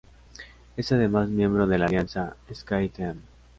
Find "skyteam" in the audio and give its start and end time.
2.51-3.21